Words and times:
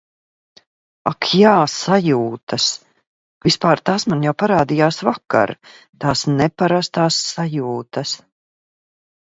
Ak 1.09 1.27
jā, 1.39 1.51
sajūtas!!! 1.73 2.65
Vispār 3.49 3.83
tās 3.91 4.09
man 4.15 4.27
jau 4.29 4.35
parādījās 4.45 5.01
vakar, 5.11 5.55
tās 6.07 6.27
neparastās 6.43 7.25
sajūtas. 7.31 8.21